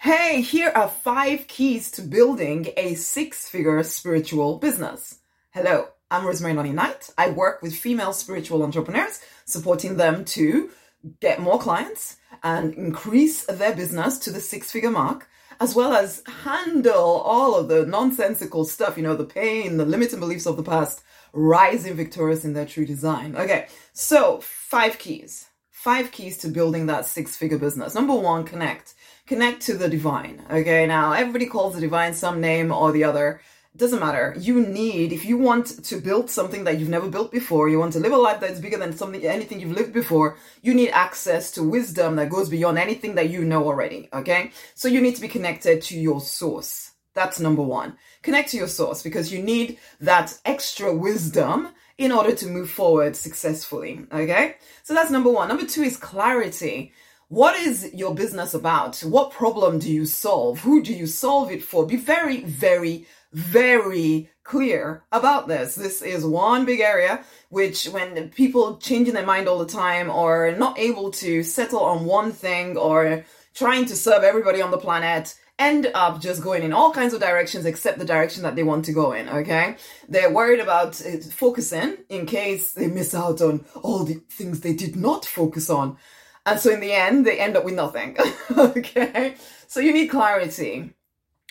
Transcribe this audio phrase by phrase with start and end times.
[0.00, 5.18] Hey, here are five keys to building a six figure spiritual business.
[5.50, 7.10] Hello, I'm Rosemary Lonnie Knight.
[7.18, 10.70] I work with female spiritual entrepreneurs, supporting them to
[11.18, 16.22] get more clients and increase their business to the six figure mark, as well as
[16.44, 20.62] handle all of the nonsensical stuff, you know, the pain, the limiting beliefs of the
[20.62, 21.02] past,
[21.32, 23.34] rising victorious in their true design.
[23.34, 25.48] Okay, so five keys.
[25.78, 27.94] Five keys to building that six figure business.
[27.94, 28.94] Number one, connect
[29.28, 30.44] connect to the divine.
[30.50, 33.40] Okay, now everybody calls the divine some name or the other.
[33.76, 34.34] Doesn't matter.
[34.40, 37.92] You need, if you want to build something that you've never built before, you want
[37.92, 41.52] to live a life that's bigger than something, anything you've lived before, you need access
[41.52, 44.08] to wisdom that goes beyond anything that you know already.
[44.12, 46.90] Okay, so you need to be connected to your source.
[47.14, 47.96] That's number one.
[48.22, 53.16] Connect to your source because you need that extra wisdom in order to move forward
[53.16, 54.06] successfully.
[54.12, 55.48] Okay, so that's number one.
[55.48, 56.92] Number two is clarity.
[57.28, 59.00] What is your business about?
[59.00, 60.60] What problem do you solve?
[60.60, 61.84] Who do you solve it for?
[61.84, 65.74] Be very, very, very clear about this.
[65.74, 70.52] This is one big area which when people changing their mind all the time or
[70.52, 73.26] not able to settle on one thing or
[73.58, 77.20] trying to serve everybody on the planet end up just going in all kinds of
[77.20, 79.76] directions except the direction that they want to go in, okay?
[80.08, 84.74] They're worried about uh, focusing in case they miss out on all the things they
[84.74, 85.96] did not focus on.
[86.46, 88.16] And so in the end, they end up with nothing.
[88.56, 89.34] okay.
[89.66, 90.94] So you need clarity.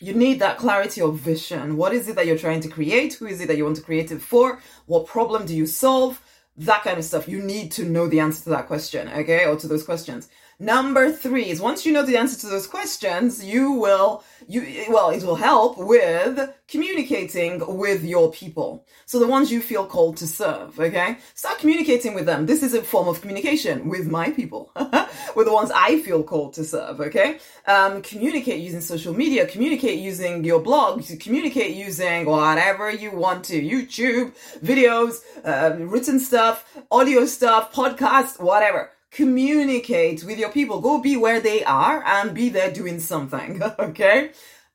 [0.00, 1.76] You need that clarity of vision.
[1.76, 3.14] What is it that you're trying to create?
[3.14, 4.60] Who is it that you want to create it for?
[4.86, 6.20] What problem do you solve?
[6.56, 7.28] That kind of stuff.
[7.28, 9.46] You need to know the answer to that question, okay?
[9.46, 10.28] Or to those questions.
[10.62, 15.10] Number three is once you know the answer to those questions, you will, you, well,
[15.10, 18.86] it will help with communicating with your people.
[19.04, 21.18] So the ones you feel called to serve, okay?
[21.34, 22.46] Start communicating with them.
[22.46, 24.70] This is a form of communication with my people,
[25.34, 27.40] with the ones I feel called to serve, okay?
[27.66, 33.60] Um, communicate using social media, communicate using your blog, communicate using whatever you want to,
[33.60, 34.32] YouTube,
[34.64, 40.80] videos, uh, written stuff, audio stuff, podcast, whatever communicate with your people.
[40.80, 43.62] Go be where they are and be there doing something.
[43.78, 44.32] Okay?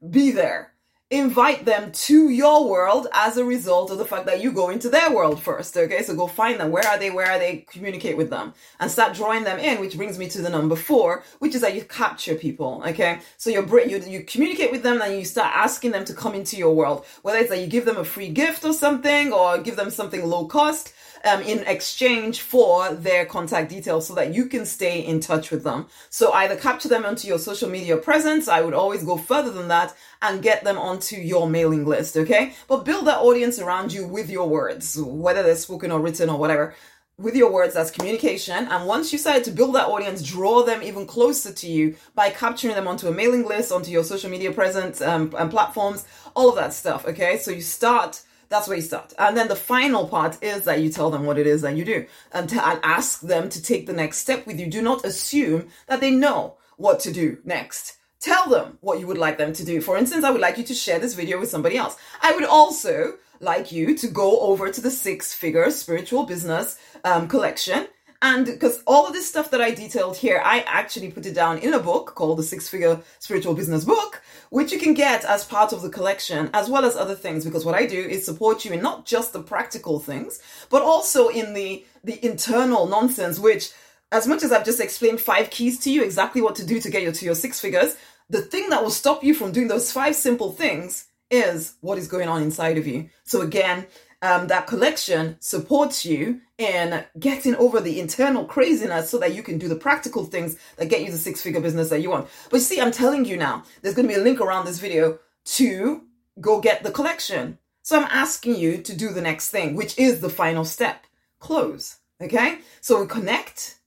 [0.10, 0.74] Be there.
[1.10, 4.90] Invite them to your world as a result of the fact that you go into
[4.90, 5.78] their world first.
[5.78, 6.04] Okay?
[6.04, 6.70] So go find them.
[6.70, 7.12] Where are they?
[7.12, 7.66] Where are they?
[7.72, 11.24] Communicate with them and start drawing them in, which brings me to the number four,
[11.40, 12.84] which is that you capture people.
[12.86, 13.20] Okay?
[13.38, 16.58] So you're, you, you communicate with them and you start asking them to come into
[16.58, 17.06] your world.
[17.22, 20.26] Whether it's that you give them a free gift or something or give them something
[20.26, 20.94] low cost
[21.24, 25.64] um, in exchange for their contact details so that you can stay in touch with
[25.64, 25.88] them.
[26.10, 28.48] So either capture them onto your social media presence.
[28.48, 32.18] I would always go further than that and get them onto your mailing list.
[32.18, 32.54] Okay.
[32.68, 36.40] But build that audience around you with your words, whether they're spoken or written or
[36.40, 36.74] whatever
[37.20, 40.84] with your words that's communication and once you decide to build that audience draw them
[40.84, 44.52] even closer to you by capturing them onto a mailing list onto your social media
[44.52, 46.06] presence um, and platforms
[46.36, 49.14] all of that stuff okay so you start that's where you start.
[49.20, 51.84] And then the final part is that you tell them what it is that you
[51.84, 54.68] do and, to, and ask them to take the next step with you.
[54.68, 57.98] Do not assume that they know what to do next.
[58.20, 59.80] Tell them what you would like them to do.
[59.82, 61.96] For instance, I would like you to share this video with somebody else.
[62.22, 67.28] I would also like you to go over to the six figure spiritual business um,
[67.28, 67.88] collection
[68.22, 71.60] and because all of this stuff that I detailed here, I actually put it down
[71.60, 75.46] in a book called the Six Figure Spiritual Business Book, which you can get as
[75.46, 77.46] part of the collection, as well as other things.
[77.46, 80.40] Because what I do is support you in not just the practical things,
[80.70, 83.72] but also in the, the internal nonsense, which
[84.12, 86.90] as much as I've just explained five keys to you, exactly what to do to
[86.90, 87.96] get you to your six figures,
[88.30, 92.08] the thing that will stop you from doing those five simple things is what is
[92.08, 93.10] going on inside of you.
[93.24, 93.88] So again,
[94.22, 99.58] um, that collection supports you in getting over the internal craziness so that you can
[99.58, 102.28] do the practical things that get you the six figure business that you want.
[102.50, 105.20] But see, I'm telling you now, there's going to be a link around this video
[105.46, 106.04] to
[106.42, 107.60] go get the collection.
[107.84, 111.06] So I'm asking you to do the next thing, which is the final step
[111.40, 111.98] close.
[112.20, 112.60] Okay.
[112.82, 113.78] So we connect,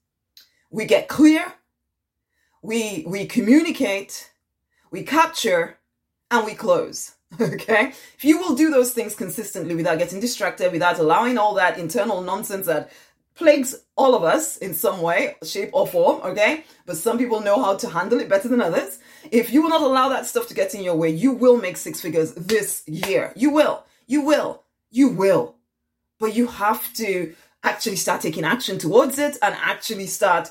[0.71, 1.53] we get clear,
[2.61, 4.31] we, we communicate,
[4.89, 5.77] we capture,
[6.31, 7.15] and we close.
[7.39, 7.93] Okay?
[8.17, 12.21] If you will do those things consistently without getting distracted, without allowing all that internal
[12.21, 12.91] nonsense that
[13.35, 16.65] plagues all of us in some way, shape, or form, okay?
[16.85, 18.99] But some people know how to handle it better than others.
[19.31, 21.77] If you will not allow that stuff to get in your way, you will make
[21.77, 23.31] six figures this year.
[23.35, 23.85] You will.
[24.07, 24.63] You will.
[24.89, 25.55] You will.
[26.19, 27.33] But you have to
[27.63, 30.49] actually start taking action towards it and actually start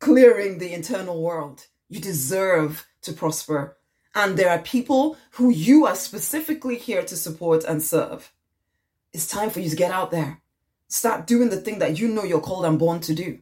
[0.00, 1.66] clearing the internal world.
[1.88, 3.76] You deserve to prosper
[4.14, 8.32] and there are people who you are specifically here to support and serve.
[9.12, 10.40] It's time for you to get out there.
[10.88, 13.38] Start doing the thing that you know you're called and born to do.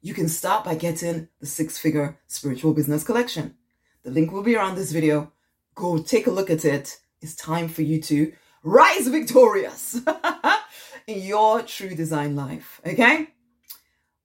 [0.00, 3.56] You can start by getting the six figure spiritual business collection.
[4.02, 5.32] The link will be around this video.
[5.74, 6.98] Go take a look at it.
[7.20, 10.00] It's time for you to rise victorious
[11.06, 12.80] in your true design life.
[12.86, 13.28] Okay?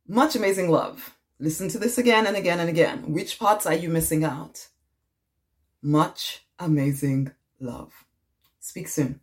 [0.07, 1.15] Much amazing love.
[1.43, 3.11] Listen to this again and again and again.
[3.11, 4.69] Which parts are you missing out?
[5.81, 7.91] Much amazing love.
[8.61, 9.19] Speak soon.